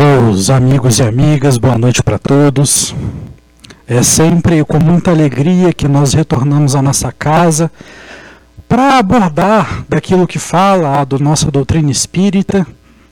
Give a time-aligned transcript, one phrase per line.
[0.00, 2.94] Caros amigos e amigas, boa noite para todos.
[3.86, 7.70] É sempre com muita alegria que nós retornamos à nossa casa
[8.68, 12.66] para abordar daquilo que fala da nossa doutrina espírita,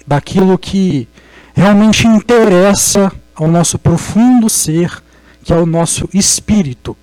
[0.07, 1.07] daquilo que
[1.55, 5.03] realmente interessa ao nosso profundo ser,
[5.45, 6.97] que é o nosso espírito,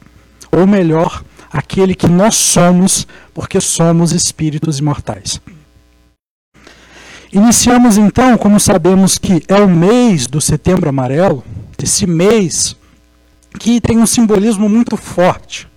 [0.52, 5.40] ou melhor, aquele que nós somos, porque somos espíritos imortais.
[7.35, 11.43] Iniciamos então, como sabemos que é o mês do Setembro Amarelo,
[11.84, 12.77] esse mês
[13.59, 15.67] que tem um simbolismo muito forte.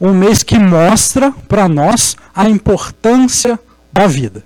[0.00, 3.58] Um mês que mostra para nós a importância
[3.92, 4.44] da vida.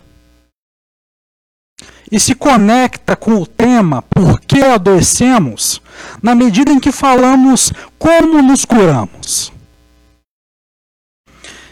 [2.11, 5.83] E se conecta com o tema Por que adoecemos,
[6.23, 9.53] na medida em que falamos como nos curamos.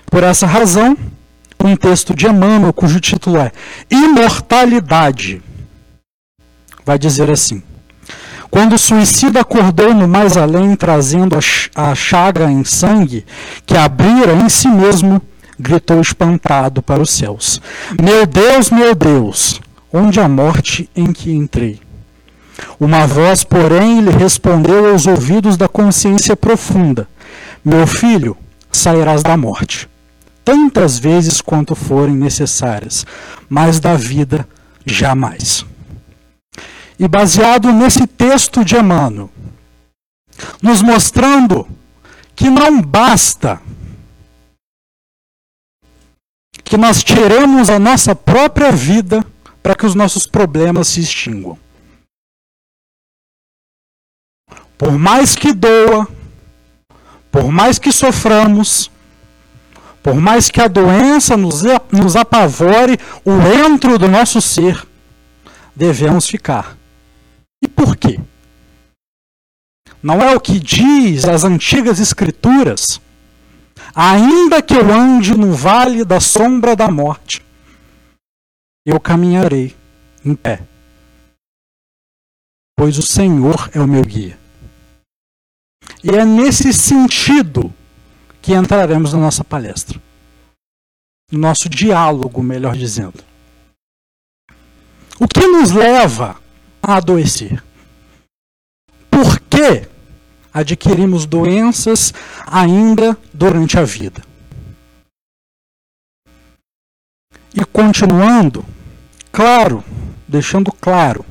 [0.04, 0.98] Por essa razão,
[1.64, 3.52] um texto de Emmanuel, cujo título é
[3.90, 5.42] Imortalidade,
[6.84, 7.62] vai dizer assim:
[8.50, 11.38] Quando o suicida acordou no mais além, trazendo
[11.74, 13.24] a chaga em sangue
[13.64, 15.22] que abrira em si mesmo,
[15.58, 17.60] gritou espantado para os céus:
[18.00, 19.60] Meu Deus, meu Deus,
[19.92, 21.80] onde a morte em que entrei?
[22.78, 27.08] Uma voz, porém, lhe respondeu aos ouvidos da consciência profunda:
[27.64, 28.36] Meu filho,
[28.70, 29.91] sairás da morte
[30.44, 33.06] tantas vezes quanto forem necessárias,
[33.48, 34.48] mas da vida
[34.84, 35.64] jamais.
[36.98, 39.30] E baseado nesse texto de Emmanuel,
[40.60, 41.66] nos mostrando
[42.34, 43.60] que não basta
[46.64, 49.24] que nós tiremos a nossa própria vida
[49.62, 51.58] para que os nossos problemas se extinguam.
[54.78, 56.08] Por mais que doa,
[57.30, 58.90] por mais que soframos,
[60.02, 63.32] por mais que a doença nos, nos apavore o
[63.64, 64.86] entro do nosso ser,
[65.74, 66.76] devemos ficar.
[67.62, 68.18] E por quê?
[70.02, 73.00] Não é o que diz as antigas escrituras?
[73.94, 77.44] Ainda que eu ande no vale da sombra da morte,
[78.84, 79.76] eu caminharei
[80.24, 80.62] em pé,
[82.76, 84.36] pois o Senhor é o meu guia.
[86.02, 87.72] E é nesse sentido
[88.42, 90.02] que entraremos na nossa palestra.
[91.30, 93.24] No nosso diálogo, melhor dizendo.
[95.18, 96.36] O que nos leva
[96.82, 97.62] a adoecer?
[99.08, 99.88] Por que
[100.52, 102.12] adquirimos doenças
[102.44, 104.20] ainda durante a vida?
[107.54, 108.64] E continuando,
[109.30, 109.84] claro,
[110.26, 111.24] deixando claro,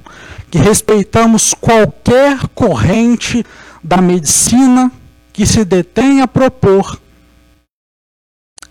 [0.49, 3.45] que respeitamos qualquer corrente
[3.83, 4.91] da medicina
[5.33, 7.00] que se detém a propor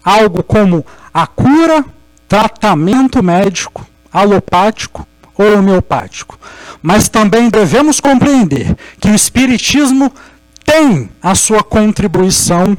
[0.04, 1.84] algo como a cura,
[2.28, 5.06] tratamento médico, alopático
[5.36, 6.38] ou homeopático.
[6.82, 10.12] Mas também devemos compreender que o Espiritismo
[10.64, 12.76] tem a sua contribuição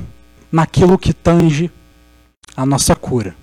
[0.52, 1.72] naquilo que tange
[2.56, 3.36] a nossa cura.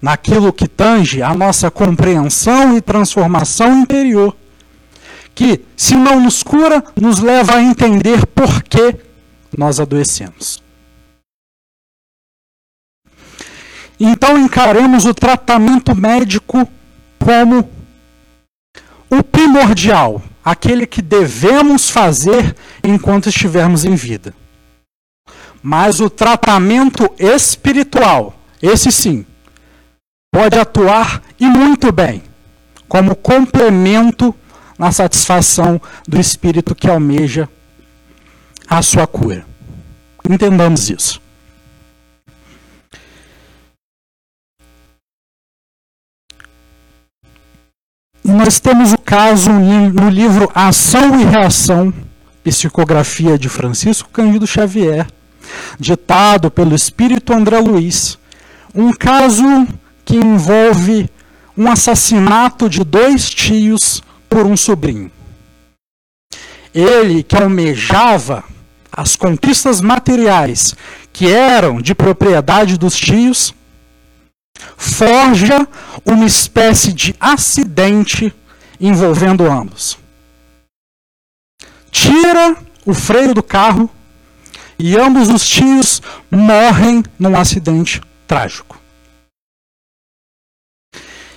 [0.00, 4.36] Naquilo que tange a nossa compreensão e transformação interior.
[5.34, 8.96] Que, se não nos cura, nos leva a entender por que
[9.56, 10.63] nós adoecemos.
[13.98, 16.68] Então encaremos o tratamento médico
[17.18, 17.68] como
[19.08, 24.34] o primordial, aquele que devemos fazer enquanto estivermos em vida.
[25.62, 29.24] Mas o tratamento espiritual, esse sim,
[30.32, 32.22] pode atuar e muito bem,
[32.88, 34.34] como complemento
[34.78, 37.48] na satisfação do espírito que almeja
[38.68, 39.46] a sua cura.
[40.28, 41.23] Entendamos isso.
[48.26, 51.92] Nós temos o caso no livro Ação e Reação,
[52.42, 55.06] Psicografia de Francisco Cândido Xavier,
[55.78, 58.18] ditado pelo espírito André Luiz,
[58.74, 59.44] um caso
[60.06, 61.10] que envolve
[61.54, 65.12] um assassinato de dois tios por um sobrinho.
[66.74, 68.42] Ele que almejava
[68.90, 70.74] as conquistas materiais
[71.12, 73.54] que eram de propriedade dos tios,
[74.76, 75.66] forja
[76.04, 78.34] uma espécie de acidente
[78.80, 79.98] envolvendo ambos.
[81.90, 83.88] Tira o freio do carro
[84.78, 88.78] e ambos os tios morrem num acidente trágico.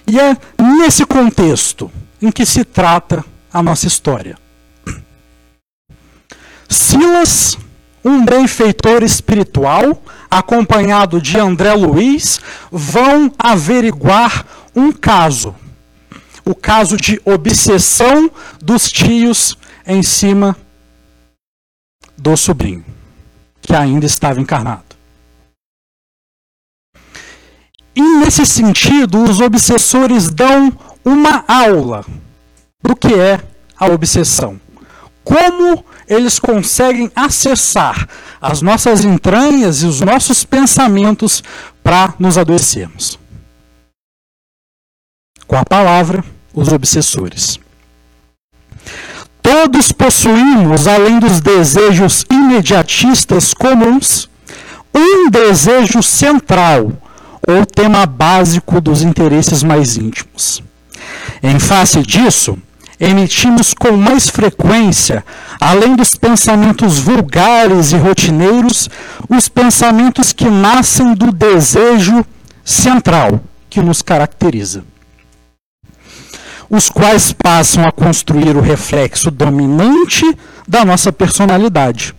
[0.06, 0.38] E é
[0.80, 1.92] nesse contexto
[2.22, 4.38] em que se trata a nossa história.
[6.70, 7.58] Silas,
[8.04, 12.39] um benfeitor espiritual, acompanhado de André Luiz,
[12.71, 14.45] vão averiguar
[14.75, 15.56] um caso.
[16.45, 18.31] o caso de obsessão
[18.62, 20.56] dos tios em cima
[22.18, 22.85] do sobrinho,
[23.62, 24.95] que ainda estava encarnado.
[27.94, 30.71] E nesse sentido, os obsessores dão
[31.03, 32.06] uma aula
[32.81, 33.41] do que é
[33.75, 34.59] a obsessão.
[35.27, 38.07] Como eles conseguem acessar
[38.41, 41.44] as nossas entranhas e os nossos pensamentos
[41.83, 43.19] para nos adoecermos.
[45.45, 47.59] Com a palavra, os obsessores.
[49.41, 54.29] Todos possuímos, além dos desejos imediatistas comuns,
[54.95, 56.94] um desejo central,
[57.45, 60.63] ou tema básico dos interesses mais íntimos.
[61.44, 62.57] Em face disso,
[63.00, 65.24] emitimos com mais frequência,
[65.60, 68.90] além dos pensamentos vulgares e rotineiros,
[69.30, 72.26] os pensamentos que nascem do desejo
[72.64, 74.84] central que nos caracteriza.
[76.70, 80.26] Os quais passam a construir o reflexo dominante
[80.68, 82.14] da nossa personalidade.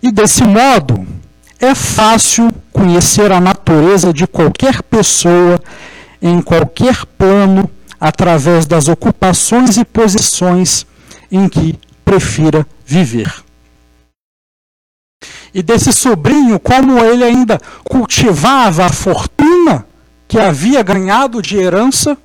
[0.00, 1.04] E desse modo,
[1.58, 5.60] é fácil conhecer a natureza de qualquer pessoa
[6.22, 7.68] em qualquer plano
[8.00, 10.86] através das ocupações e posições
[11.30, 13.32] em que prefira viver.
[15.52, 19.86] E desse sobrinho, como ele ainda cultivava a fortuna
[20.26, 22.16] que havia ganhado de herança,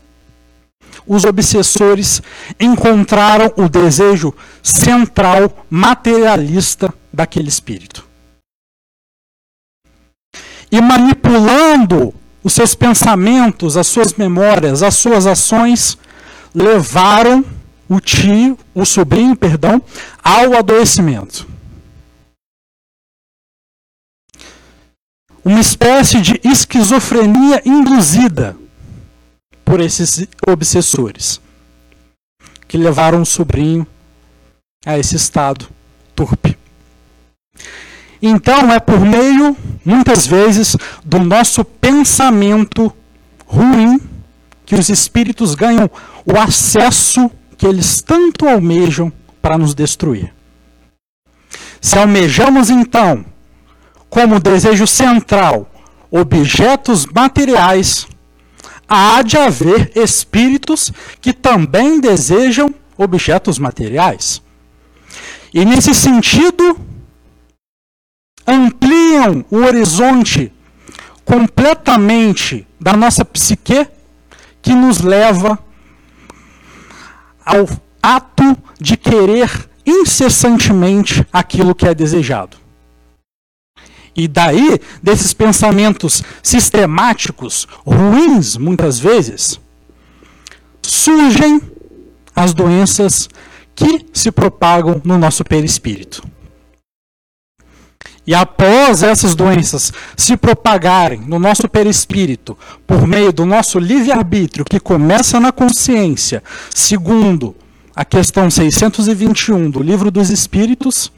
[1.07, 2.21] os obsessores
[2.59, 8.13] encontraram o desejo central materialista daquele espírito
[10.73, 15.97] e manipulando os seus pensamentos, as suas memórias, as suas ações,
[16.53, 17.43] levaram
[17.87, 19.81] o tio, o sobrinho, perdão,
[20.23, 21.47] ao adoecimento.
[25.45, 28.55] Uma espécie de esquizofrenia induzida
[29.65, 31.41] por esses obsessores,
[32.67, 33.85] que levaram o sobrinho
[34.85, 35.67] a esse estado
[36.15, 36.62] turpe.
[38.25, 39.53] Então é por meio,
[39.83, 42.89] muitas vezes, do nosso pensamento
[43.45, 43.99] ruim
[44.65, 45.91] que os espíritos ganham
[46.25, 49.11] o acesso que eles tanto almejam
[49.41, 50.33] para nos destruir.
[51.81, 53.25] Se almejamos então,
[54.09, 55.69] como desejo central,
[56.09, 58.07] objetos materiais,
[58.87, 64.41] há de haver espíritos que também desejam objetos materiais.
[65.53, 66.92] E nesse sentido,
[68.47, 70.51] ampliam o horizonte
[71.25, 73.87] completamente da nossa psique,
[74.61, 75.59] que nos leva
[77.45, 77.67] ao
[78.01, 82.57] ato de querer incessantemente aquilo que é desejado.
[84.15, 89.59] E daí, desses pensamentos sistemáticos, ruins muitas vezes,
[90.81, 91.61] surgem
[92.35, 93.27] as doenças
[93.75, 96.32] que se propagam no nosso perispírito.
[98.25, 104.79] E após essas doenças se propagarem no nosso perispírito por meio do nosso livre-arbítrio, que
[104.79, 107.53] começa na consciência, segundo
[107.95, 111.11] a questão 621 do Livro dos Espíritos,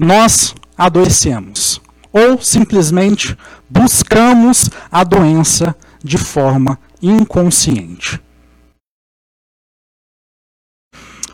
[0.00, 1.80] nós adoecemos.
[2.12, 3.38] Ou simplesmente
[3.70, 8.20] buscamos a doença de forma inconsciente.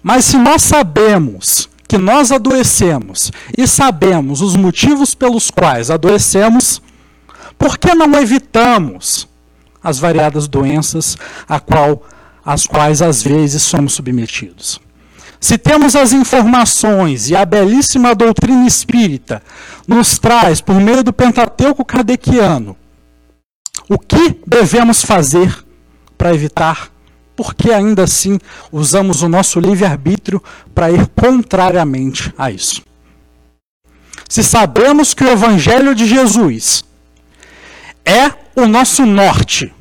[0.02, 6.82] Mas se nós sabemos que nós adoecemos e sabemos os motivos pelos quais adoecemos,
[7.58, 9.26] por que não evitamos
[9.82, 11.16] as variadas doenças
[11.48, 12.02] a qual,
[12.44, 14.78] às quais às vezes somos submetidos?
[15.40, 19.42] Se temos as informações e a belíssima doutrina espírita
[19.86, 22.76] nos traz, por meio do Pentateuco Kardeciano,
[23.88, 25.64] o que devemos fazer
[26.18, 26.90] para evitar
[27.38, 28.36] porque ainda assim
[28.72, 30.42] usamos o nosso livre-arbítrio
[30.74, 32.82] para ir contrariamente a isso.
[34.28, 36.82] Se sabemos que o Evangelho de Jesus
[38.04, 39.72] é o nosso norte,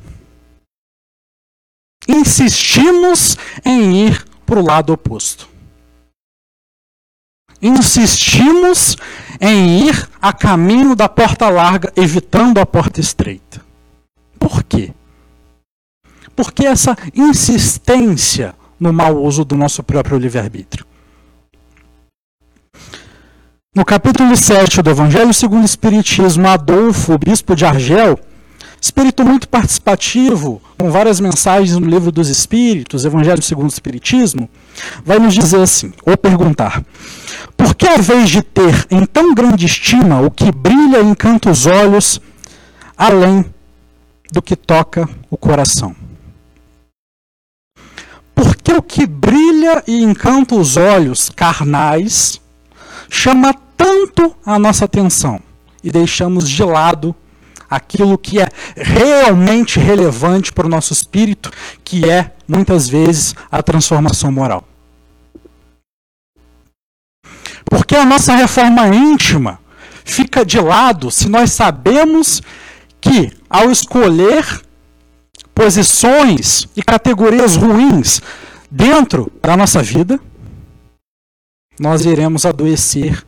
[2.06, 5.48] insistimos em ir para o lado oposto.
[7.60, 8.96] Insistimos
[9.40, 13.60] em ir a caminho da porta larga, evitando a porta estreita.
[14.38, 14.94] Por quê?
[16.38, 20.86] Por que essa insistência no mau uso do nosso próprio livre-arbítrio?
[23.74, 28.20] No capítulo 7 do Evangelho segundo o Espiritismo, Adolfo, o bispo de Argel,
[28.80, 34.48] espírito muito participativo, com várias mensagens no livro dos Espíritos, Evangelho segundo o Espiritismo,
[35.04, 36.84] vai nos dizer assim, ou perguntar:
[37.56, 41.50] por que a vez de ter em tão grande estima o que brilha e encanta
[41.50, 42.20] os olhos,
[42.96, 43.44] além
[44.30, 45.97] do que toca o coração?
[48.68, 52.38] Porque o que brilha e encanta os olhos carnais
[53.08, 55.40] chama tanto a nossa atenção
[55.82, 57.16] e deixamos de lado
[57.70, 61.50] aquilo que é realmente relevante para o nosso espírito,
[61.82, 64.62] que é, muitas vezes, a transformação moral.
[67.64, 69.58] Porque a nossa reforma íntima
[70.04, 72.42] fica de lado se nós sabemos
[73.00, 74.44] que, ao escolher
[75.54, 78.20] posições e categorias ruins
[78.70, 80.20] dentro da nossa vida,
[81.78, 83.24] nós iremos adoecer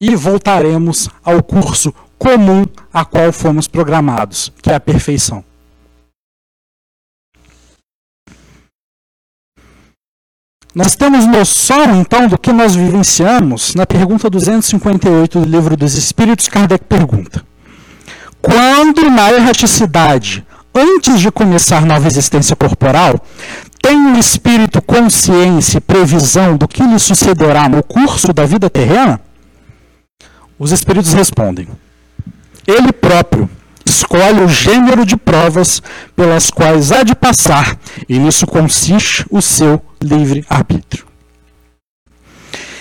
[0.00, 5.44] e voltaremos ao curso comum a qual fomos programados, que é a perfeição.
[10.72, 16.46] Nós temos noção, então, do que nós vivenciamos na pergunta 258 do Livro dos Espíritos,
[16.46, 17.44] Kardec pergunta:
[18.40, 23.14] Quando na erraticidade, antes de começar nova existência corporal,
[23.82, 29.20] tem o espírito consciência e previsão do que lhe sucederá no curso da vida terrena?
[30.58, 31.68] Os espíritos respondem:
[32.66, 33.48] Ele próprio
[33.84, 35.82] escolhe o gênero de provas
[36.14, 37.76] pelas quais há de passar,
[38.08, 41.06] e nisso consiste o seu livre-arbítrio.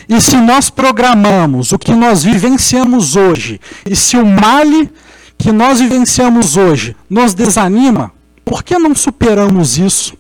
[0.08, 4.91] E se nós programamos o que nós vivenciamos hoje, e se o male
[5.38, 8.12] que nós vivenciamos hoje nos desanima,
[8.44, 10.18] por que não superamos isso?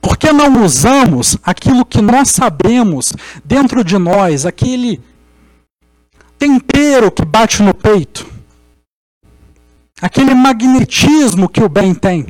[0.00, 3.12] Por que não usamos aquilo que nós sabemos
[3.44, 5.00] dentro de nós, aquele
[6.38, 8.26] tempero que bate no peito,
[10.00, 12.26] aquele magnetismo que o bem tem,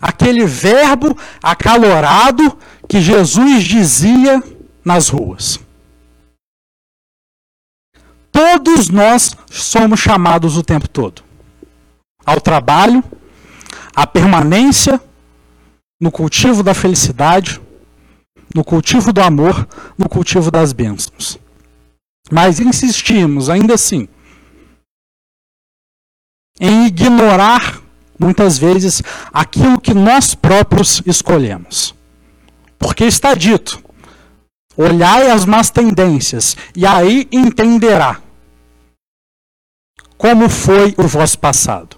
[0.00, 4.42] aquele verbo acalorado que Jesus dizia
[4.84, 5.60] nas ruas.
[8.32, 11.26] Todos nós somos chamados o tempo todo
[12.26, 13.02] ao trabalho,
[13.94, 15.00] à permanência
[16.00, 17.60] no cultivo da felicidade,
[18.54, 21.38] no cultivo do amor, no cultivo das bênçãos.
[22.30, 24.08] Mas insistimos, ainda assim,
[26.60, 27.80] em ignorar,
[28.18, 31.94] muitas vezes, aquilo que nós próprios escolhemos.
[32.78, 33.82] Porque está dito:
[34.76, 38.20] olhai as más tendências, e aí entenderá
[40.16, 41.95] como foi o vosso passado.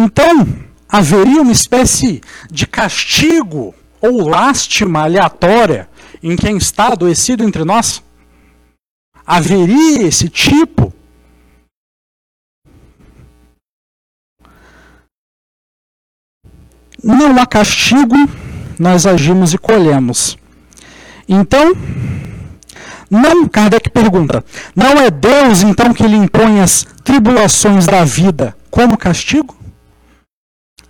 [0.00, 0.46] Então,
[0.88, 5.90] haveria uma espécie de castigo ou lástima aleatória
[6.22, 8.00] em quem está adoecido entre nós?
[9.26, 10.94] Haveria esse tipo?
[17.02, 18.14] Não há castigo,
[18.78, 20.38] nós agimos e colhemos.
[21.28, 21.72] Então,
[23.10, 24.44] não, Kardec pergunta,
[24.76, 29.58] não é Deus então que lhe impõe as tribulações da vida como castigo?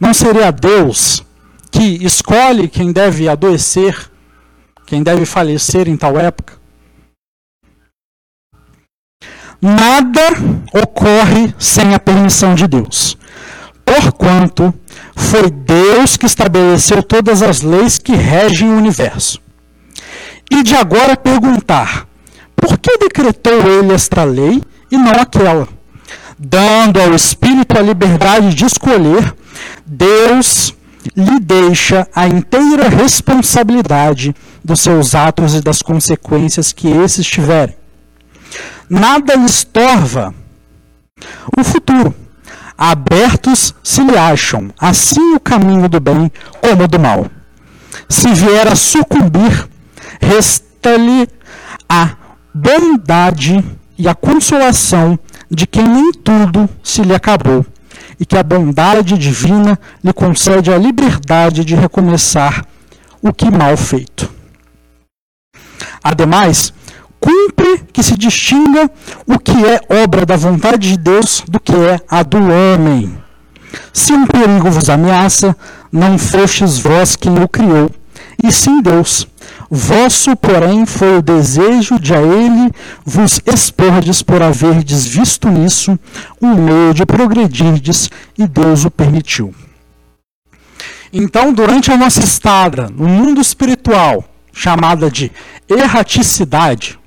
[0.00, 1.24] Não seria Deus
[1.70, 4.10] que escolhe quem deve adoecer,
[4.86, 6.58] quem deve falecer em tal época?
[9.60, 10.22] Nada
[10.72, 13.18] ocorre sem a permissão de Deus.
[13.84, 14.72] Porquanto
[15.16, 19.40] foi Deus que estabeleceu todas as leis que regem o universo.
[20.48, 22.06] E de agora perguntar:
[22.54, 25.68] por que decretou ele esta lei e não aquela?
[26.38, 29.34] Dando ao Espírito a liberdade de escolher
[29.86, 30.74] Deus
[31.16, 34.34] lhe deixa a inteira responsabilidade
[34.64, 37.76] dos seus atos e das consequências que esses tiverem.
[38.88, 40.34] Nada lhes torva
[41.56, 42.14] o futuro.
[42.76, 47.26] Abertos se lhe acham, assim o caminho do bem como do mal.
[48.08, 49.68] Se vier a sucumbir,
[50.20, 51.28] resta-lhe
[51.88, 52.14] a
[52.54, 53.64] bondade
[53.98, 55.18] e a consolação
[55.50, 57.66] de quem nem tudo se lhe acabou
[58.18, 62.64] e que a bondade divina lhe concede a liberdade de recomeçar
[63.22, 64.30] o que mal feito.
[66.02, 66.72] Ademais,
[67.20, 68.90] cumpre que se distinga
[69.26, 73.16] o que é obra da vontade de Deus do que é a do homem.
[73.92, 75.56] Se um perigo vos ameaça,
[75.92, 77.90] não fostes vós quem o criou,
[78.42, 79.26] e sim Deus.
[79.70, 82.72] Vosso, porém, foi o desejo de a ele
[83.04, 85.98] vos expordes por haverdes visto nisso
[86.40, 89.54] um meio de progredirdes, e Deus o permitiu.
[91.12, 95.30] Então, durante a nossa estada no mundo espiritual, chamada de
[95.68, 96.98] erraticidade,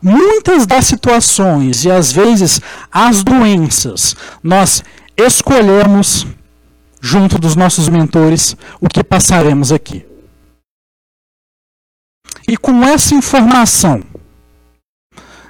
[0.00, 4.82] muitas das situações e às vezes as doenças, nós
[5.16, 6.26] escolhemos,
[7.00, 10.11] junto dos nossos mentores, o que passaremos aqui.
[12.52, 14.02] E com essa informação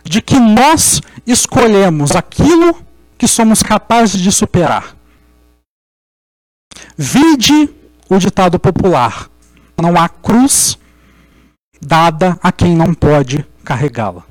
[0.04, 2.80] de que nós escolhemos aquilo
[3.18, 4.96] que somos capazes de superar.
[6.96, 7.68] Vide
[8.08, 9.28] o ditado popular:
[9.76, 10.78] não há cruz
[11.80, 14.22] dada a quem não pode carregá-la.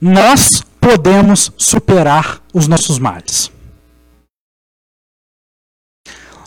[0.00, 3.52] Nós podemos superar os nossos males.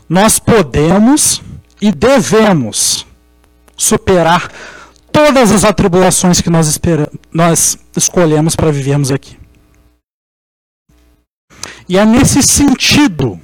[0.09, 1.41] Nós podemos
[1.81, 3.07] e devemos
[3.77, 4.51] superar
[5.13, 6.79] todas as atribulações que nós,
[7.31, 9.37] nós escolhemos para vivermos aqui.
[11.87, 13.39] E é nesse sentido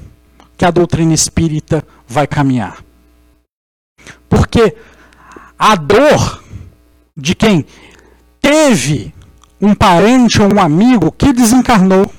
[0.57, 2.83] que a doutrina espírita vai caminhar.
[4.27, 4.75] Porque
[5.57, 6.43] a dor
[7.15, 7.65] de quem
[8.41, 9.13] teve
[9.61, 12.11] um parente ou um amigo que desencarnou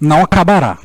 [0.00, 0.78] não acabará.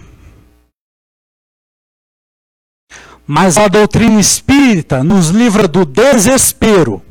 [3.27, 7.01] Mas a doutrina espírita nos livra do desespero,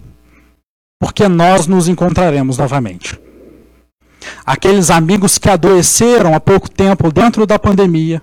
[0.99, 3.20] porque nós nos encontraremos novamente.
[4.44, 8.23] Aqueles amigos que adoeceram há pouco tempo dentro da pandemia,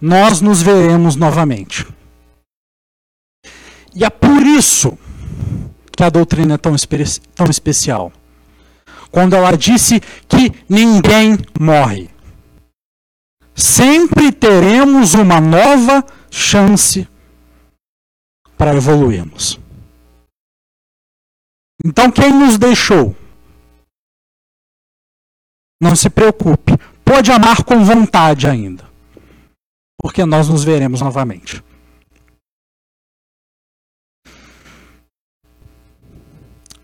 [0.00, 1.84] nós nos veremos novamente.
[3.92, 4.96] E é por isso
[5.90, 6.76] que a doutrina é tão,
[7.34, 8.12] tão especial.
[9.10, 12.10] Quando ela disse que ninguém morre
[13.56, 17.08] sempre teremos uma nova chance
[18.58, 19.58] para evoluirmos.
[21.84, 23.16] Então, quem nos deixou?
[25.80, 26.72] Não se preocupe,
[27.04, 28.84] pode amar com vontade ainda,
[30.00, 31.62] porque nós nos veremos novamente.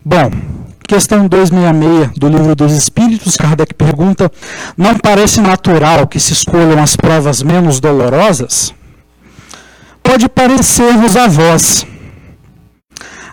[0.05, 0.52] Bom,
[0.87, 4.31] Questão 266 do Livro dos Espíritos, Kardec pergunta:
[4.77, 8.73] Não parece natural que se escolham as provas menos dolorosas?
[10.03, 11.85] Pode parecer-vos a vós.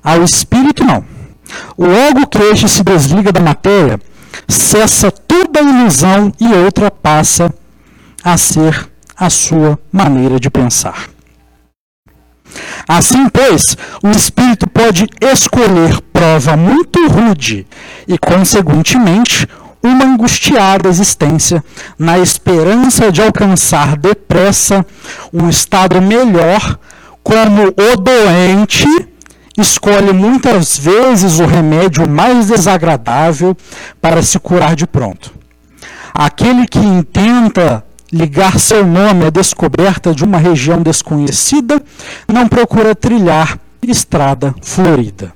[0.03, 1.05] Ao espírito, não.
[1.77, 4.01] Logo que este se desliga da matéria,
[4.49, 7.53] cessa toda ilusão e outra passa
[8.23, 11.11] a ser a sua maneira de pensar.
[12.87, 17.67] Assim, pois, o espírito pode escolher prova muito rude
[18.07, 19.47] e, consequentemente,
[19.83, 21.65] uma angustiada existência
[21.99, 24.85] na esperança de alcançar depressa
[25.33, 26.79] um estado melhor,
[27.23, 28.87] como o doente
[29.57, 33.57] escolhe muitas vezes o remédio mais desagradável
[34.01, 35.33] para se curar de pronto.
[36.13, 41.83] Aquele que intenta ligar seu nome à descoberta de uma região desconhecida,
[42.29, 45.33] não procura trilhar estrada florida.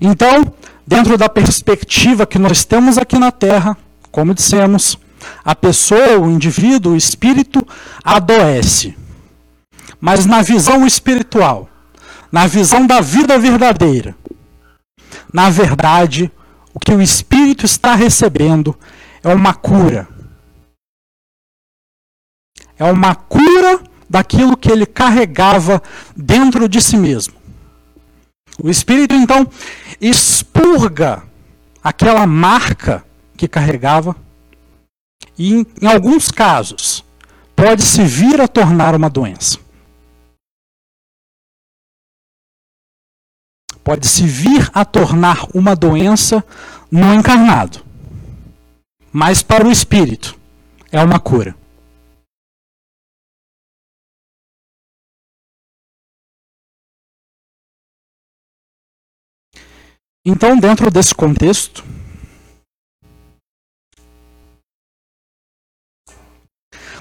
[0.00, 0.52] Então,
[0.86, 3.76] dentro da perspectiva que nós temos aqui na Terra,
[4.10, 4.98] como dissemos,
[5.44, 7.66] a pessoa, o indivíduo, o espírito
[8.02, 8.96] adoece.
[10.00, 11.68] Mas na visão espiritual,
[12.30, 14.16] na visão da vida verdadeira,
[15.32, 16.30] na verdade,
[16.74, 18.74] o que o espírito está recebendo
[19.22, 20.08] é uma cura
[22.78, 25.82] é uma cura daquilo que ele carregava
[26.16, 27.34] dentro de si mesmo.
[28.62, 29.48] O espírito então
[30.00, 31.22] expurga
[31.82, 33.04] aquela marca
[33.36, 34.14] que carregava
[35.38, 37.04] e, em, alguns casos,
[37.56, 39.58] pode se vir a tornar uma doença.
[43.82, 46.44] Pode se vir a tornar uma doença
[46.90, 47.84] no encarnado.
[49.12, 50.38] Mas para o espírito
[50.90, 51.56] é uma cura.
[60.24, 61.84] Então, dentro desse contexto,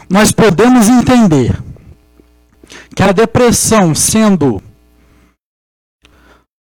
[0.10, 1.56] nós podemos entender
[2.96, 4.62] que a depressão, sendo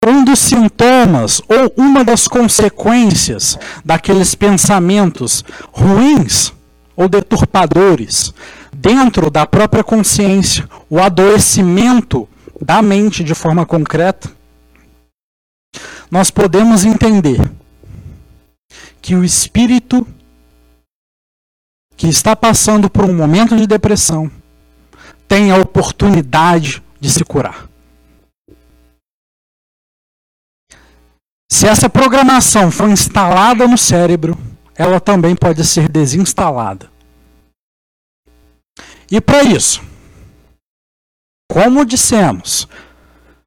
[0.06, 5.42] um dos sintomas ou uma das consequências daqueles pensamentos
[5.72, 6.52] ruins
[6.94, 8.34] ou deturpadores
[8.70, 12.28] dentro da própria consciência, o adoecimento
[12.60, 14.30] da mente de forma concreta,
[16.10, 17.38] nós podemos entender
[19.00, 20.06] que o espírito
[21.96, 24.30] que está passando por um momento de depressão
[25.28, 27.68] tem a oportunidade de se curar.
[31.50, 34.38] Se essa programação for instalada no cérebro,
[34.74, 36.90] ela também pode ser desinstalada.
[39.10, 39.82] E para isso,
[41.50, 42.68] como dissemos,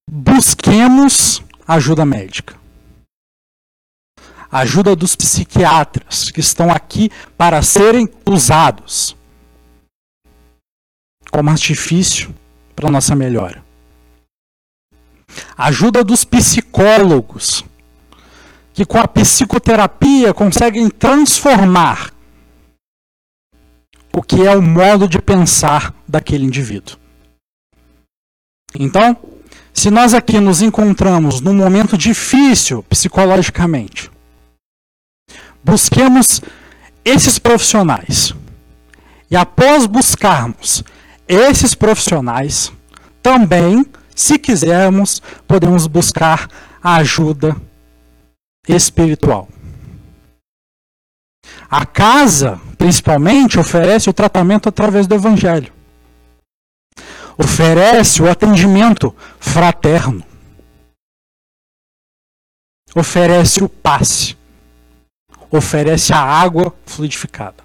[0.07, 2.55] busquemos ajuda médica.
[4.51, 9.15] Ajuda dos psiquiatras que estão aqui para serem usados
[11.31, 12.33] como artifício
[12.75, 13.63] para nossa melhora.
[15.57, 17.65] Ajuda dos psicólogos
[18.73, 22.13] que com a psicoterapia conseguem transformar
[24.11, 26.97] o que é o modo de pensar daquele indivíduo.
[28.75, 29.17] Então,
[29.73, 34.11] se nós aqui nos encontramos num momento difícil psicologicamente,
[35.63, 36.41] busquemos
[37.03, 38.33] esses profissionais.
[39.29, 40.83] E após buscarmos
[41.27, 42.71] esses profissionais,
[43.21, 46.47] também, se quisermos, podemos buscar
[46.81, 47.55] a ajuda
[48.67, 49.47] espiritual.
[51.69, 55.73] A casa, principalmente, oferece o tratamento através do Evangelho.
[57.37, 60.23] Oferece o atendimento fraterno.
[62.95, 64.37] Oferece o passe.
[65.49, 67.63] Oferece a água fluidificada.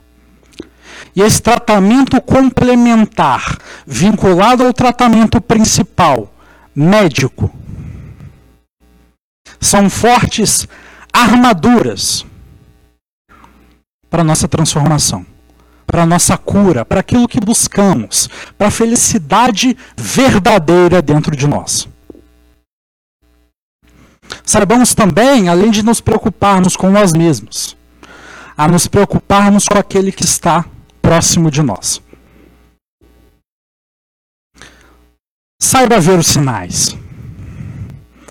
[1.15, 6.33] E esse tratamento complementar, vinculado ao tratamento principal,
[6.75, 7.53] médico,
[9.61, 10.67] são fortes
[11.13, 12.25] armaduras
[14.09, 15.27] para nossa transformação,
[15.89, 21.89] para nossa cura, para aquilo que buscamos, para a felicidade verdadeira dentro de nós.
[24.45, 27.75] Saibamos também, além de nos preocuparmos com nós mesmos,
[28.55, 30.67] a nos preocuparmos com aquele que está
[31.01, 32.03] próximo de nós.
[35.59, 36.95] Saiba ver os sinais.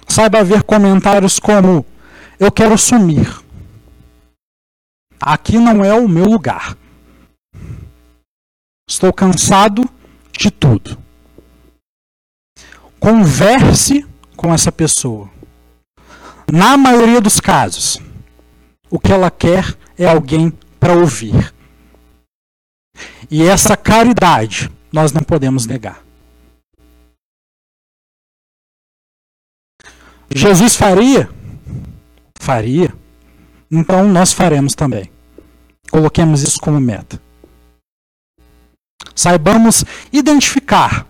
[0.08, 1.84] Saiba ver comentários como:
[2.40, 3.36] Eu quero sumir.
[5.20, 6.78] Aqui não é o meu lugar.
[8.90, 9.84] Estou cansado
[10.32, 10.98] de tudo.
[13.00, 15.30] Converse com essa pessoa.
[16.50, 18.00] Na maioria dos casos,
[18.90, 21.54] o que ela quer é alguém para ouvir.
[23.30, 26.02] E essa caridade nós não podemos negar.
[30.30, 31.30] Jesus faria?
[32.40, 32.94] Faria.
[33.70, 35.12] Então nós faremos também.
[35.92, 37.27] Coloquemos isso como meta.
[39.16, 41.06] Saibamos identificar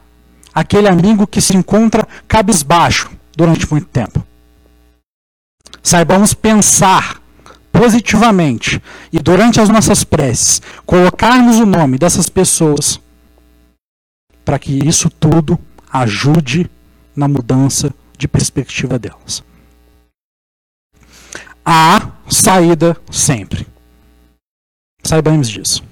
[0.53, 4.25] aquele amigo que se encontra cabisbaixo durante muito tempo.
[5.83, 7.21] Saibamos pensar
[7.71, 8.81] positivamente
[9.13, 12.99] e durante as nossas preces, colocarmos o nome dessas pessoas
[14.43, 15.59] para que isso tudo
[15.91, 16.69] ajude
[17.15, 19.43] na mudança de perspectiva delas.
[21.63, 23.67] Há saída sempre.
[25.03, 25.83] Saibamos disso.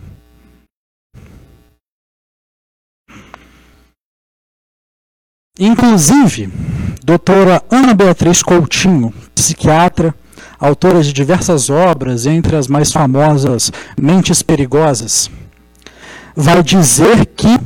[5.58, 6.50] Inclusive,
[7.02, 10.14] doutora Ana Beatriz Coutinho, psiquiatra,
[10.60, 15.32] autora de diversas obras, entre as mais famosas Mentes Perigosas,
[16.36, 17.58] vai dizer que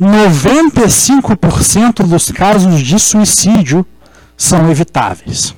[0.00, 3.86] 95% dos casos de suicídio
[4.36, 5.54] são evitáveis.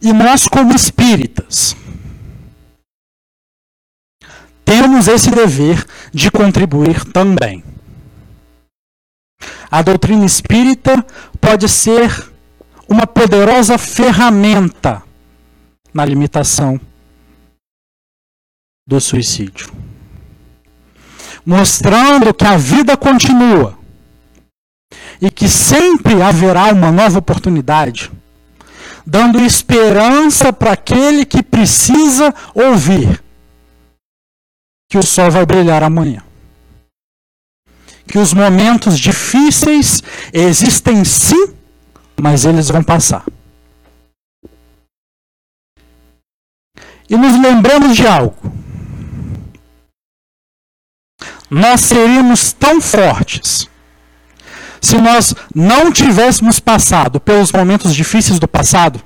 [0.00, 1.74] E nós, como espíritas,
[4.64, 7.64] temos esse dever de contribuir também.
[9.70, 11.04] A doutrina espírita
[11.40, 12.32] pode ser
[12.88, 15.02] uma poderosa ferramenta
[15.92, 16.80] na limitação
[18.86, 19.72] do suicídio.
[21.44, 23.76] Mostrando que a vida continua
[25.20, 28.10] e que sempre haverá uma nova oportunidade,
[29.04, 33.22] dando esperança para aquele que precisa ouvir
[34.88, 36.25] que o sol vai brilhar amanhã.
[38.06, 41.56] Que os momentos difíceis existem sim
[42.20, 43.24] mas eles vão passar.
[47.08, 48.52] E nos lembramos de algo.
[51.48, 53.68] Nós seríamos tão fortes
[54.80, 59.00] se nós não tivéssemos passado pelos momentos difíceis do passado.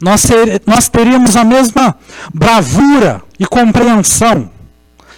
[0.00, 1.98] Nós, ser, nós teríamos a mesma
[2.32, 4.50] bravura e compreensão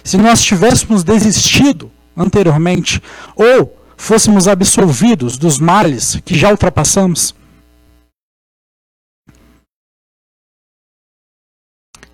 [0.09, 2.99] se nós tivéssemos desistido anteriormente
[3.35, 7.35] ou fôssemos absolvidos dos males que já ultrapassamos?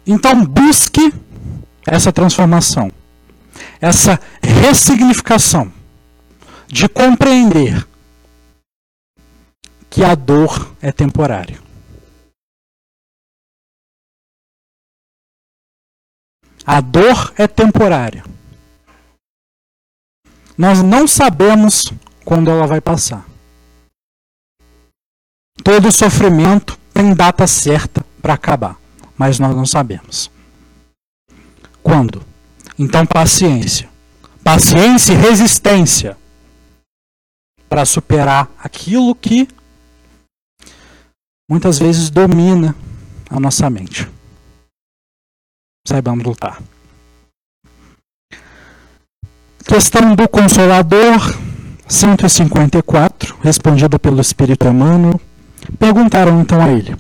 [0.05, 1.13] Então, busque
[1.87, 2.91] essa transformação,
[3.79, 5.71] essa ressignificação
[6.67, 7.87] de compreender
[9.89, 11.64] que a dor é temporária.
[16.65, 18.23] A dor é temporária.
[20.57, 21.91] Nós não sabemos
[22.23, 23.25] quando ela vai passar.
[25.63, 28.79] Todo sofrimento tem data certa para acabar,
[29.17, 30.31] mas nós não sabemos.
[31.83, 32.23] Quando?
[32.79, 33.89] Então, paciência.
[34.43, 36.17] Paciência e resistência
[37.69, 39.47] para superar aquilo que
[41.49, 42.75] muitas vezes domina
[43.29, 44.14] a nossa mente.
[45.87, 46.59] Saibamos lutar.
[49.67, 51.37] Questão do Consolador,
[51.87, 55.21] 154, respondida pelo Espírito Emmanuel.
[55.77, 56.95] Perguntaram então a ele: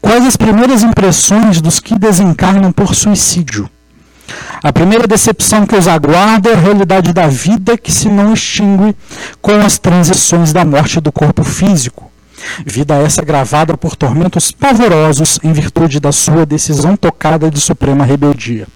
[0.00, 3.68] Quais as primeiras impressões dos que desencarnam por suicídio?
[4.62, 8.96] A primeira decepção que os aguarda é a realidade da vida que se não extingue
[9.42, 12.05] com as transições da morte do corpo físico.
[12.64, 18.66] Vida essa gravada por tormentos pavorosos em virtude da sua decisão tocada de suprema rebeldia.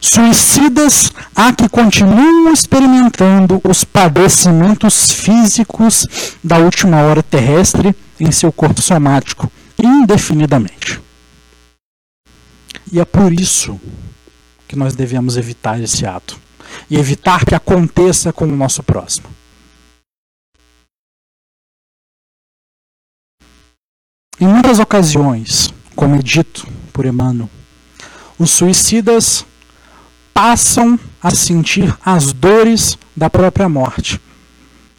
[0.00, 6.06] Suicidas há que continuam experimentando os padecimentos físicos
[6.42, 11.00] da última hora terrestre em seu corpo somático, indefinidamente.
[12.92, 13.80] E é por isso
[14.68, 16.38] que nós devemos evitar esse ato
[16.90, 19.26] e evitar que aconteça com o nosso próximo.
[24.40, 27.48] Em muitas ocasiões, como é dito por Emmanuel,
[28.38, 29.46] os suicidas
[30.32, 34.20] passam a sentir as dores da própria morte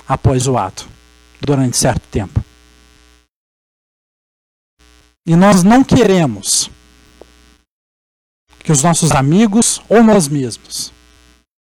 [0.07, 0.87] após o ato,
[1.41, 2.43] durante certo tempo.
[5.27, 6.69] E nós não queremos
[8.59, 10.93] que os nossos amigos ou nós mesmos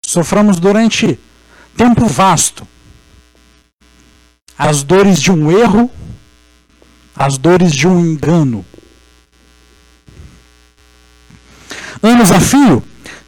[0.05, 1.19] soframos durante
[1.77, 2.67] tempo vasto
[4.59, 5.91] as dores de um erro,
[7.17, 8.65] as dores de um engano.
[12.03, 12.83] Anos a fio,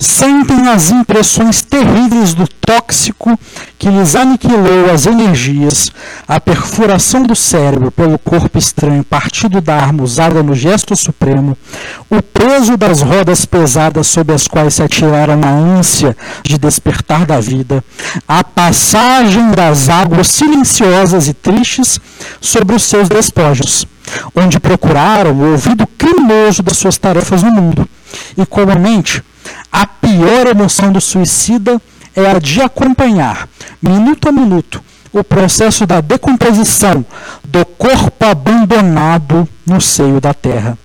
[0.05, 3.39] sentem as impressões terríveis do tóxico
[3.79, 5.91] que lhes aniquilou as energias,
[6.29, 11.57] a perfuração do cérebro pelo corpo estranho partido da arma usada no gesto supremo,
[12.11, 17.41] o peso das rodas pesadas sob as quais se atiraram na ânsia de despertar da
[17.41, 17.83] vida,
[18.29, 21.99] a passagem das águas silenciosas e tristes
[22.41, 23.87] sobre os seus despojos,
[24.35, 27.89] onde procuraram o ouvido criminoso das suas tarefas no mundo,
[28.37, 29.23] e comumente
[29.75, 31.83] a pior emoção do suicida
[32.15, 33.49] é a de acompanhar,
[33.83, 34.81] minuto a minuto,
[35.13, 37.05] o processo da decomposição
[37.43, 40.79] do corpo abandonado no seio da terra,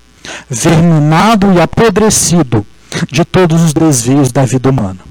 [0.50, 2.66] verminado e apodrecido
[3.12, 5.02] de todos os desvios da vida humana.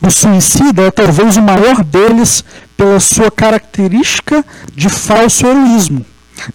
[0.00, 2.44] O suicida é talvez o maior deles
[2.76, 4.44] pela sua característica
[4.76, 6.06] de falso heroísmo,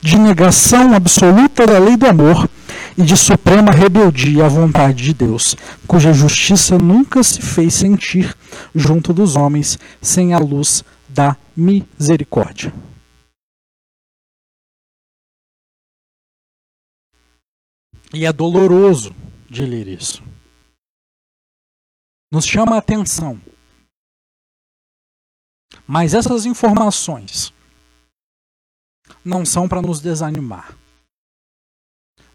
[0.02, 2.48] de negação absoluta da lei do amor
[2.97, 5.56] e de suprema rebeldia à vontade de Deus,
[5.88, 8.36] cuja justiça nunca se fez sentir
[8.73, 12.73] junto dos homens sem a luz da misericórdia.
[18.13, 19.15] E é doloroso
[19.49, 20.23] de ler isso.
[22.32, 23.41] Nos chama a atenção.
[25.88, 27.51] Mas essas informações
[29.25, 30.77] não são para nos desanimar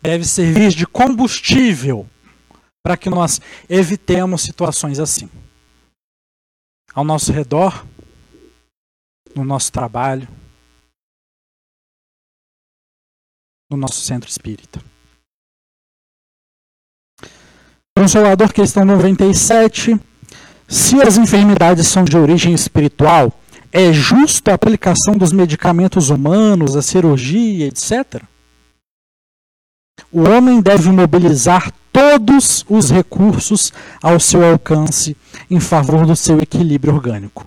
[0.00, 2.08] deve servir de combustível
[2.82, 5.28] para que nós evitemos situações assim.
[6.94, 7.84] Ao nosso redor,
[9.34, 10.26] no nosso trabalho,
[13.70, 14.82] no nosso centro espírita.
[17.96, 19.98] Consolador, questão 97.
[20.66, 23.32] Se as enfermidades são de origem espiritual,
[23.72, 28.22] é justa a aplicação dos medicamentos humanos, a cirurgia, etc.?
[30.12, 35.16] O homem deve mobilizar todos os recursos ao seu alcance
[35.50, 37.46] em favor do seu equilíbrio orgânico.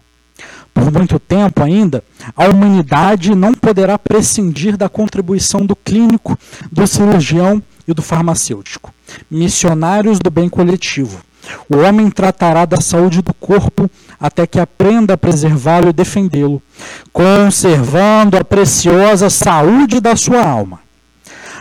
[0.74, 2.04] Por muito tempo ainda,
[2.36, 6.38] a humanidade não poderá prescindir da contribuição do clínico,
[6.72, 8.94] do cirurgião e do farmacêutico,
[9.30, 11.22] missionários do bem coletivo.
[11.70, 16.62] O homem tratará da saúde do corpo até que aprenda a preservá-lo e defendê-lo,
[17.12, 20.80] conservando a preciosa saúde da sua alma.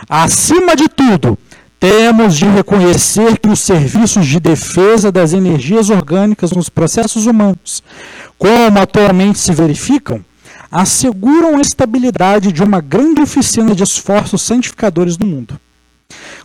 [0.09, 1.37] Acima de tudo,
[1.79, 7.81] temos de reconhecer que os serviços de defesa das energias orgânicas nos processos humanos,
[8.37, 10.23] como atualmente se verificam,
[10.71, 15.59] asseguram a estabilidade de uma grande oficina de esforços santificadores no mundo.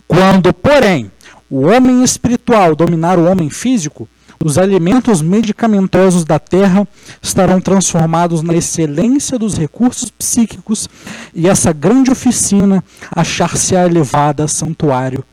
[0.07, 1.11] Quando, porém,
[1.49, 4.07] o homem espiritual dominar o homem físico,
[4.43, 6.87] os alimentos medicamentosos da terra
[7.21, 10.87] estarão transformados na excelência dos recursos psíquicos
[11.33, 15.23] e essa grande oficina achar-se-á elevada a santuário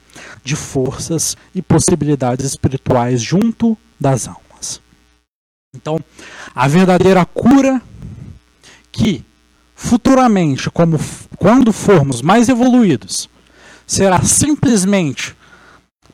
[0.42, 4.80] de forças e possibilidades espirituais junto das almas.
[5.74, 5.98] Então,
[6.54, 7.80] a verdadeira cura
[8.90, 9.24] que
[9.74, 10.98] futuramente, como
[11.36, 13.28] quando formos mais evoluídos,
[13.86, 15.36] será simplesmente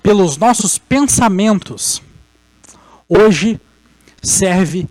[0.03, 2.03] pelos nossos pensamentos
[3.11, 3.61] hoje
[4.23, 4.89] serve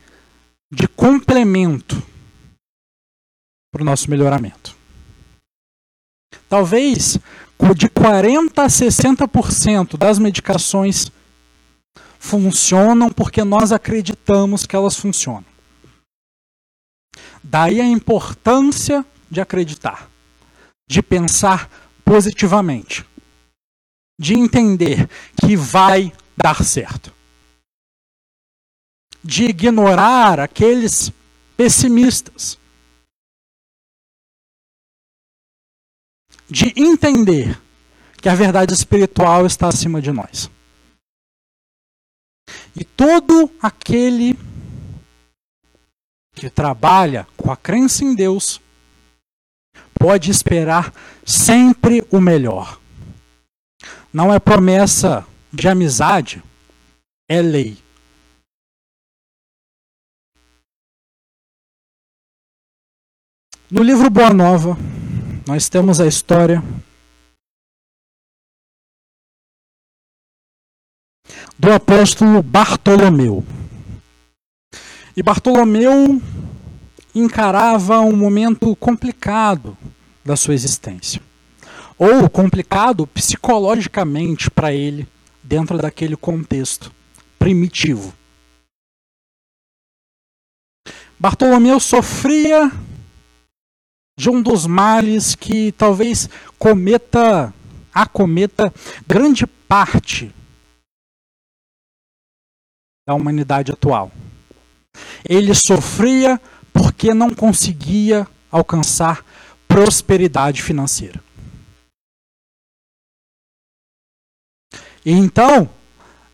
[0.70, 1.96] de complemento
[3.72, 4.76] para o nosso melhoramento.
[6.50, 7.18] Talvez
[7.76, 11.12] de 40% a 60% das medicações
[12.20, 15.46] funcionam porque nós acreditamos que elas funcionam.
[17.44, 20.10] Daí a importância de acreditar,
[20.90, 21.70] de pensar
[22.04, 23.06] positivamente,
[24.20, 25.08] de entender
[25.40, 27.14] que vai dar certo,
[29.24, 31.12] de ignorar aqueles
[31.58, 32.58] pessimistas,
[36.50, 37.60] de entender
[38.22, 40.50] que a verdade espiritual está acima de nós.
[42.76, 44.38] E todo aquele
[46.34, 48.62] que trabalha com a crença em Deus
[50.00, 50.94] pode esperar
[51.26, 52.80] sempre o melhor.
[54.12, 56.42] Não é promessa de amizade,
[57.28, 57.78] é lei.
[63.72, 64.76] No livro Boa Nova,
[65.48, 66.64] nós temos a história
[71.56, 73.46] do apóstolo Bartolomeu.
[75.16, 76.20] E Bartolomeu
[77.14, 79.78] encarava um momento complicado
[80.26, 81.22] da sua existência.
[81.96, 85.08] Ou complicado psicologicamente para ele,
[85.44, 86.92] dentro daquele contexto
[87.38, 88.12] primitivo.
[91.20, 92.72] Bartolomeu sofria
[94.20, 97.54] de um dos males que talvez cometa,
[97.94, 98.74] acometa
[99.08, 100.30] grande parte
[103.08, 104.12] da humanidade atual.
[105.24, 106.38] Ele sofria
[106.74, 109.24] porque não conseguia alcançar
[109.66, 111.24] prosperidade financeira.
[115.06, 115.70] E então,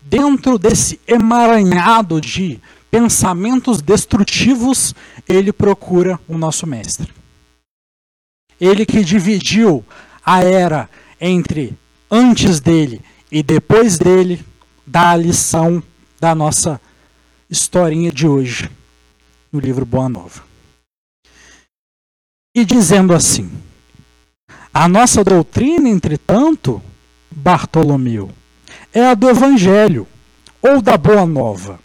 [0.02, 4.92] dentro desse emaranhado de pensamentos destrutivos,
[5.28, 7.14] ele procura o nosso mestre.
[8.60, 9.84] Ele que dividiu
[10.24, 10.88] a era
[11.20, 11.76] entre
[12.10, 14.44] antes dele e depois dele,
[14.86, 15.82] dá a lição
[16.20, 16.80] da nossa
[17.50, 18.70] historinha de hoje
[19.52, 20.42] no livro Boa Nova.
[22.54, 23.50] E dizendo assim:
[24.72, 26.80] A nossa doutrina, entretanto,
[27.30, 28.30] Bartolomeu,
[28.92, 30.06] é a do Evangelho
[30.62, 31.78] ou da Boa Nova.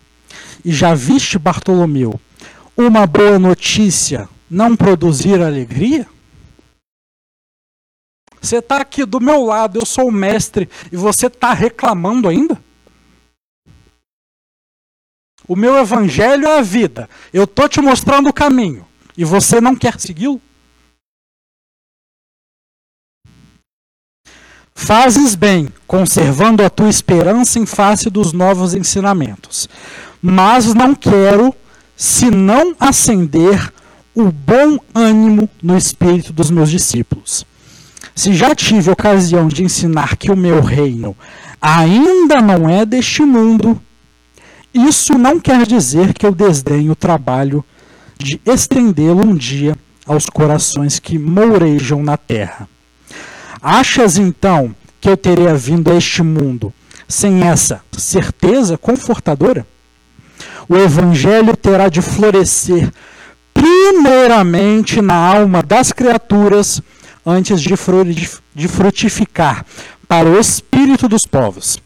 [0.64, 2.20] E já viste, Bartolomeu,
[2.78, 6.08] uma boa notícia não produzir alegria?
[8.42, 12.60] Você está aqui do meu lado, eu sou o mestre, e você está reclamando ainda?
[15.48, 17.10] O meu evangelho é a vida.
[17.32, 18.86] Eu estou te mostrando o caminho.
[19.16, 20.42] E você não quer segui-lo?
[24.74, 29.70] Fazes bem, conservando a tua esperança em face dos novos ensinamentos.
[30.20, 31.54] Mas não quero,
[31.96, 33.72] senão acender
[34.16, 37.46] o bom ânimo no espírito dos meus discípulos.
[38.16, 41.16] Se já tive ocasião de ensinar que o meu reino
[41.62, 43.82] ainda não é deste mundo,
[44.74, 47.64] isso não quer dizer que eu desdenho o trabalho
[48.18, 52.68] de estendê-lo um dia aos corações que mourejam na terra.
[53.62, 56.74] Achas então que eu teria vindo a este mundo
[57.08, 59.66] sem essa certeza confortadora?
[60.70, 62.92] O evangelho terá de florescer
[63.54, 66.82] primeiramente na alma das criaturas
[67.26, 69.66] antes de frutificar
[70.08, 71.82] para o espírito dos povos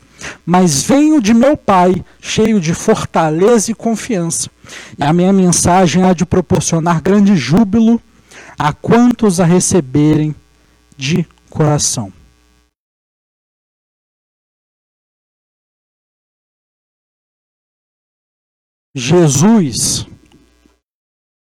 [0.45, 4.49] mas venho de meu Pai, cheio de fortaleza e confiança.
[4.97, 8.01] E a minha mensagem há de proporcionar grande júbilo
[8.57, 10.35] a quantos a receberem
[10.97, 12.11] de coração.
[18.97, 20.07] Jesus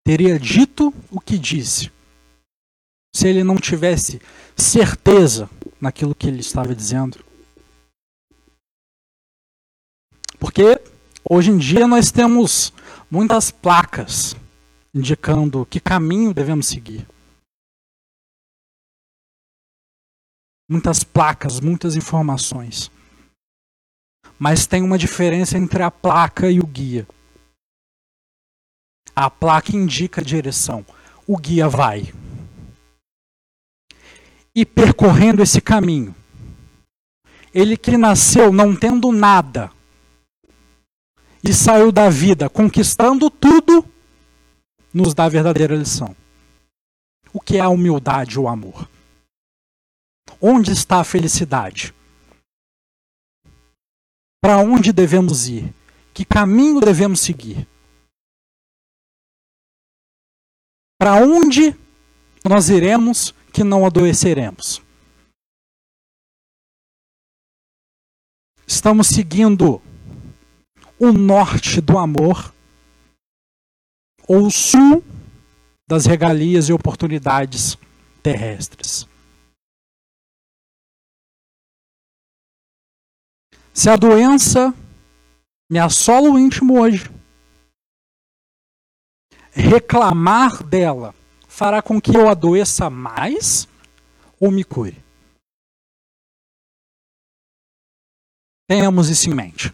[0.05, 1.94] teria dito o que disse
[3.15, 4.21] se ele não tivesse
[4.57, 5.49] certeza
[5.81, 7.25] naquilo que ele estava dizendo.
[10.41, 10.83] Porque
[11.29, 12.73] hoje em dia nós temos
[13.09, 14.35] muitas placas
[14.93, 17.07] indicando que caminho devemos seguir.
[20.69, 22.91] Muitas placas, muitas informações.
[24.39, 27.07] Mas tem uma diferença entre a placa e o guia.
[29.15, 30.85] A placa indica a direção,
[31.27, 32.13] o guia vai.
[34.55, 36.15] E percorrendo esse caminho,
[37.53, 39.71] ele que nasceu não tendo nada,
[41.43, 43.85] e saiu da vida conquistando tudo,
[44.93, 46.17] nos dá a verdadeira lição.
[47.33, 48.89] O que é a humildade ou amor?
[50.41, 51.93] Onde está a felicidade?
[54.41, 55.75] Para onde devemos ir?
[56.15, 57.67] Que caminho devemos seguir?
[60.99, 61.77] Para onde
[62.45, 64.83] nós iremos que não adoeceremos.
[68.67, 69.81] Estamos seguindo
[70.99, 72.53] o norte do amor
[74.27, 75.05] ou o sul
[75.87, 77.79] das regalias e oportunidades
[78.21, 79.07] terrestres.
[83.73, 84.75] Se a doença
[85.71, 87.09] me assola o íntimo hoje,
[89.53, 91.15] reclamar dela
[91.55, 93.69] fará com que eu adoeça mais
[94.41, 95.01] ou me cure?
[98.67, 99.73] Tenhamos isso em mente.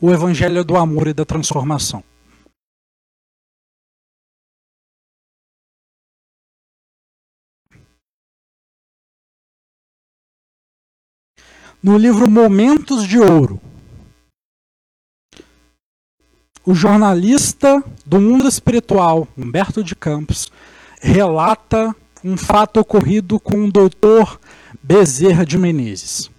[0.00, 2.02] O Evangelho do amor e da transformação.
[11.82, 13.60] No livro Momentos de Ouro,
[16.64, 20.50] o jornalista do mundo espiritual, Humberto de Campos,
[21.00, 21.94] relata
[22.24, 24.40] um fato ocorrido com o doutor
[24.82, 26.30] Bezerra de Menezes.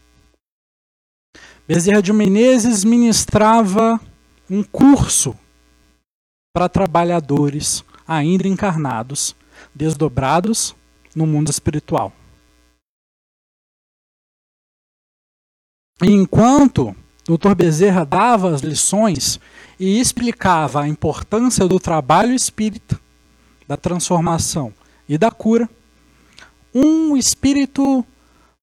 [1.67, 3.99] Bezerra de Menezes ministrava
[4.49, 5.35] um curso
[6.53, 9.35] para trabalhadores ainda encarnados,
[9.73, 10.75] desdobrados
[11.15, 12.13] no mundo espiritual.
[16.01, 16.95] Enquanto
[17.25, 17.55] Dr.
[17.55, 19.39] Bezerra dava as lições
[19.79, 22.99] e explicava a importância do trabalho espírita,
[23.67, 24.73] da transformação
[25.07, 25.69] e da cura,
[26.73, 28.05] um espírito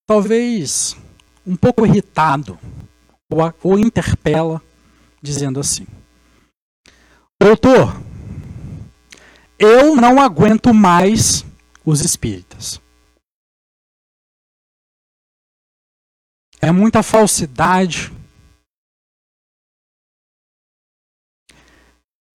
[0.07, 0.97] talvez
[1.47, 2.59] um pouco irritado
[3.31, 4.61] o, o interpela,
[5.23, 5.87] dizendo assim:
[7.41, 8.01] Doutor,
[9.59, 11.45] eu não aguento mais
[11.85, 12.81] os espíritas.
[16.61, 18.13] É muita falsidade.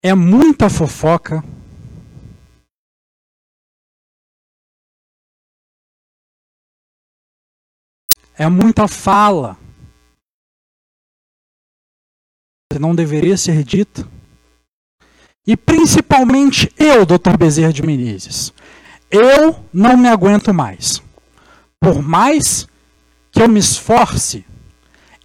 [0.07, 1.43] É muita fofoca.
[8.37, 9.57] É muita fala.
[12.71, 14.07] Que não deveria ser dita.
[15.47, 17.35] E principalmente eu, Dr.
[17.35, 18.53] Bezerra de Menezes.
[19.09, 21.01] Eu não me aguento mais.
[21.79, 22.67] Por mais
[23.31, 24.45] que eu me esforce,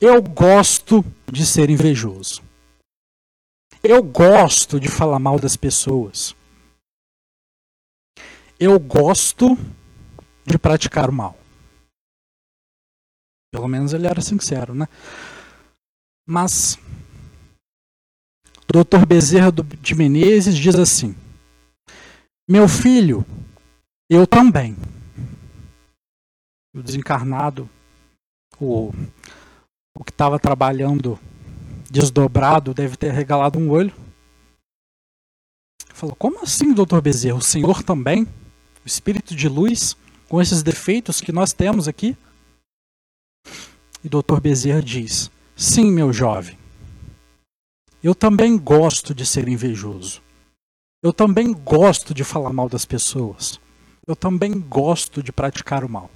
[0.01, 2.49] eu gosto de ser invejoso.
[3.83, 6.35] Eu gosto de falar mal das pessoas.
[8.59, 9.57] Eu gosto
[10.45, 11.37] de praticar o mal.
[13.53, 14.87] Pelo menos ele era sincero, né?
[16.29, 16.77] Mas
[18.69, 19.07] o Dr.
[19.07, 21.17] Bezerra de Menezes diz assim:
[22.49, 23.25] Meu filho,
[24.11, 24.77] eu também.
[26.75, 27.69] O desencarnado
[28.61, 28.93] o,
[29.97, 31.19] o que estava trabalhando
[31.91, 33.93] desdobrado deve ter regalado um olho.
[35.93, 37.37] Falou: Como assim, doutor Bezerra?
[37.37, 38.23] O senhor também?
[38.23, 39.97] O espírito de luz,
[40.29, 42.17] com esses defeitos que nós temos aqui?
[44.03, 46.57] E doutor Bezerra diz: Sim, meu jovem.
[48.03, 50.23] Eu também gosto de ser invejoso.
[51.03, 53.61] Eu também gosto de falar mal das pessoas.
[54.07, 56.11] Eu também gosto de praticar o mal.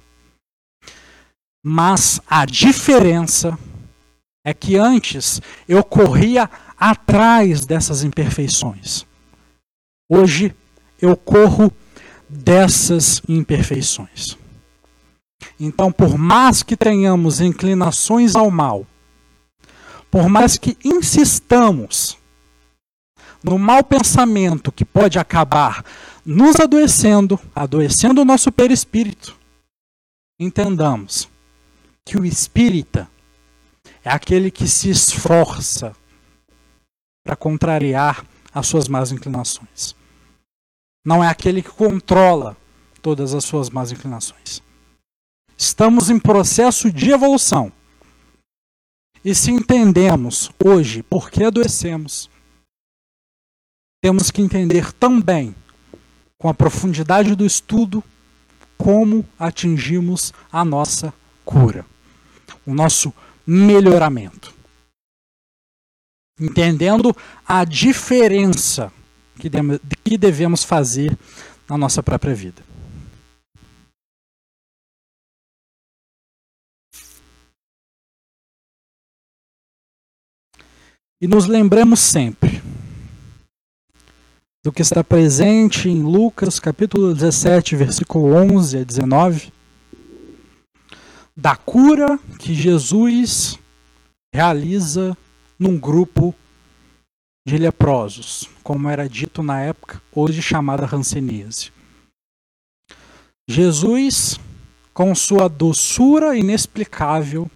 [1.63, 3.57] Mas a diferença
[4.45, 6.47] é que antes eu corria
[6.79, 9.03] atrás dessas imperfeições.
[10.07, 10.55] Hoje
[11.01, 11.73] eu corro
[12.29, 14.37] dessas imperfeições.
[15.59, 18.85] Então, por mais que tenhamos inclinações ao mal,
[20.11, 22.17] por mais que insistamos
[23.43, 25.83] no mau pensamento que pode acabar
[26.23, 29.35] nos adoecendo, adoecendo o nosso perispírito,
[30.39, 31.27] entendamos
[32.03, 33.09] que o espírita
[34.05, 35.95] é aquele que se esforça
[37.25, 39.95] para contrariar as suas más inclinações.
[41.03, 42.55] Não é aquele que controla
[43.01, 44.61] todas as suas más inclinações.
[45.57, 47.71] Estamos em processo de evolução.
[49.23, 52.29] E se entendemos hoje por que adoecemos,
[54.03, 55.55] temos que entender também,
[56.37, 58.03] com a profundidade do estudo,
[58.77, 61.11] como atingimos a nossa
[61.43, 61.83] cura
[62.65, 63.13] o nosso
[63.45, 64.53] melhoramento.
[66.39, 67.15] Entendendo
[67.45, 68.91] a diferença
[70.03, 71.17] que devemos fazer
[71.69, 72.63] na nossa própria vida.
[81.21, 82.61] E nos lembramos sempre
[84.63, 89.53] do que está presente em Lucas capítulo 17, versículo 11 a 19,
[91.37, 93.59] da cura que Jesus
[94.33, 95.17] realiza
[95.59, 96.33] num grupo
[97.45, 101.71] de leprosos, como era dito na época, hoje chamada ranceníase.
[103.47, 104.39] Jesus,
[104.93, 107.49] com sua doçura inexplicável,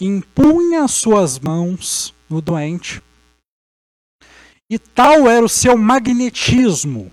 [0.00, 3.02] impunha suas mãos no doente,
[4.70, 7.12] e tal era o seu magnetismo,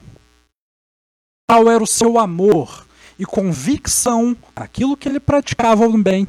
[1.47, 2.86] tal era o seu amor
[3.19, 6.27] e convicção, aquilo que ele praticava no bem,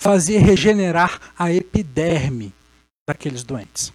[0.00, 2.54] fazia regenerar a epiderme
[3.06, 3.92] daqueles doentes.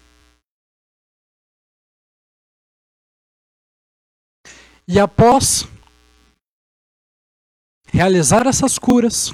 [4.86, 5.66] E após
[7.88, 9.32] realizar essas curas,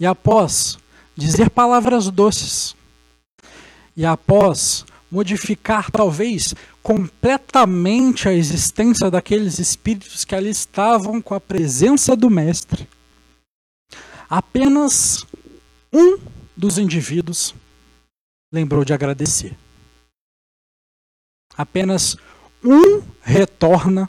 [0.00, 0.78] e após
[1.14, 2.74] dizer palavras doces,
[3.94, 6.54] e após modificar talvez
[6.88, 12.88] completamente a existência daqueles espíritos que ali estavam com a presença do Mestre,
[14.26, 15.26] apenas
[15.92, 16.18] um
[16.56, 17.54] dos indivíduos
[18.50, 19.54] lembrou de agradecer.
[21.54, 22.16] Apenas
[22.64, 24.08] um retorna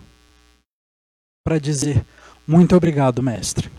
[1.43, 2.05] para dizer
[2.47, 3.69] muito obrigado, mestre.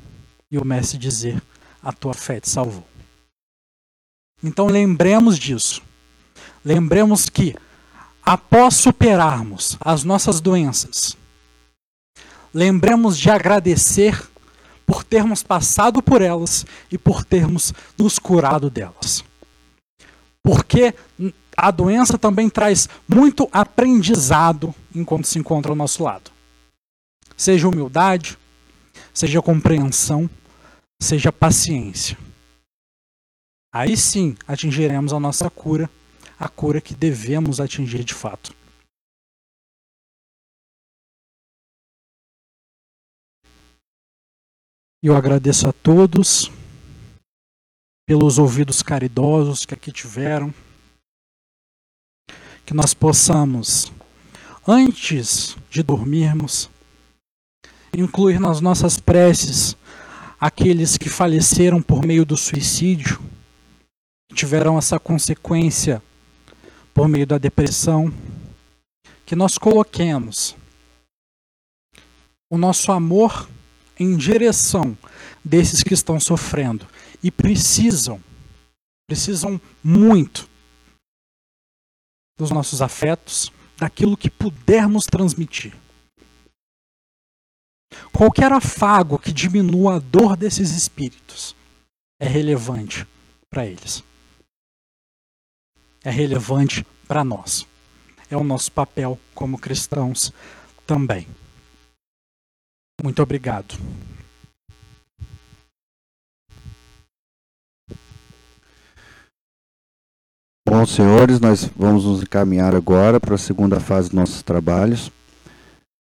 [0.50, 1.42] E o mestre dizer:
[1.82, 2.86] a tua fé te salvou.
[4.44, 5.82] Então lembremos disso.
[6.62, 7.56] Lembremos que
[8.30, 11.16] após superarmos as nossas doenças,
[12.54, 14.24] lembremos de agradecer
[14.86, 19.24] por termos passado por elas e por termos nos curado delas.
[20.44, 20.94] Porque
[21.56, 26.30] a doença também traz muito aprendizado enquanto se encontra ao nosso lado.
[27.36, 28.38] Seja humildade,
[29.12, 30.30] seja compreensão,
[31.02, 32.16] seja paciência.
[33.74, 35.90] Aí sim atingiremos a nossa cura,
[36.40, 38.56] a cura que devemos atingir de fato.
[45.02, 46.50] Eu agradeço a todos
[48.06, 50.52] pelos ouvidos caridosos que aqui tiveram.
[52.64, 53.92] Que nós possamos,
[54.66, 56.70] antes de dormirmos,
[57.92, 59.76] incluir nas nossas preces
[60.40, 63.20] aqueles que faleceram por meio do suicídio,
[64.32, 66.02] tiveram essa consequência
[67.00, 68.12] por meio da depressão,
[69.24, 70.54] que nós coloquemos
[72.52, 73.48] o nosso amor
[73.98, 74.98] em direção
[75.42, 76.86] desses que estão sofrendo
[77.22, 78.22] e precisam,
[79.08, 80.46] precisam muito
[82.38, 85.74] dos nossos afetos, daquilo que pudermos transmitir.
[88.12, 91.56] Qualquer afago que diminua a dor desses espíritos
[92.20, 93.08] é relevante
[93.48, 94.04] para eles.
[96.04, 97.66] É relevante para nós.
[98.30, 100.32] É o nosso papel como cristãos
[100.86, 101.26] também.
[103.02, 103.76] Muito obrigado.
[110.68, 115.10] Bom, senhores, nós vamos nos encaminhar agora para a segunda fase dos nossos trabalhos,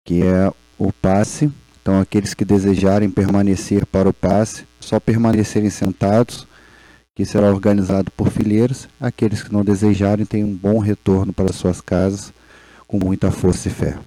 [0.06, 1.52] que é o passe.
[1.82, 6.48] Então, aqueles que desejarem permanecer para o passe, só permanecerem sentados,
[7.16, 8.88] que será organizado por fileiras.
[9.00, 12.34] Aqueles que não desejarem, tenham um bom retorno para suas casas,
[12.88, 13.98] com muita força e fé.